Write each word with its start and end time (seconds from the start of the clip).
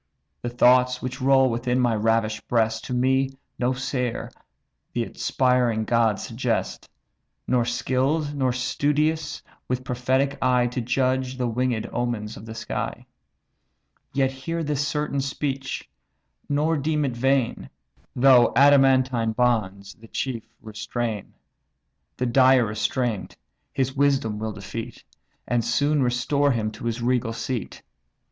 The 0.41 0.49
thoughts 0.49 0.99
which 0.99 1.21
roll 1.21 1.47
within 1.51 1.79
my 1.79 1.93
ravish'd 1.95 2.47
breast, 2.47 2.83
To 2.85 2.93
me, 2.95 3.29
no 3.59 3.71
seer, 3.71 4.31
the 4.93 5.03
inspiring 5.03 5.85
gods 5.85 6.23
suggest; 6.25 6.89
Nor 7.45 7.65
skill'd 7.65 8.33
nor 8.33 8.51
studious, 8.51 9.43
with 9.67 9.83
prophetic 9.83 10.39
eye 10.41 10.65
To 10.65 10.81
judge 10.81 11.37
the 11.37 11.47
winged 11.47 11.87
omens 11.93 12.35
of 12.35 12.47
the 12.47 12.55
sky. 12.55 13.05
Yet 14.11 14.31
hear 14.31 14.63
this 14.63 14.87
certain 14.87 15.21
speech, 15.21 15.87
nor 16.49 16.77
deem 16.77 17.05
it 17.05 17.15
vain; 17.15 17.69
Though 18.15 18.53
adamantine 18.55 19.33
bonds 19.33 19.93
the 19.93 20.07
chief 20.07 20.47
restrain, 20.63 21.35
The 22.17 22.25
dire 22.25 22.65
restraint 22.65 23.37
his 23.71 23.95
wisdom 23.95 24.39
will 24.39 24.51
defeat, 24.53 25.03
And 25.47 25.63
soon 25.63 26.01
restore 26.01 26.51
him 26.53 26.71
to 26.71 26.85
his 26.85 27.03
regal 27.03 27.33
seat. 27.33 27.83